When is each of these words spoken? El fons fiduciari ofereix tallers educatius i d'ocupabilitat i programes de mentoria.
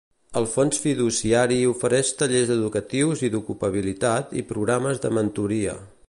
El 0.39 0.45
fons 0.51 0.79
fiduciari 0.85 1.57
ofereix 1.73 2.09
tallers 2.21 2.53
educatius 2.57 3.21
i 3.27 3.31
d'ocupabilitat 3.35 4.33
i 4.43 4.47
programes 4.53 5.05
de 5.05 5.13
mentoria. 5.19 5.77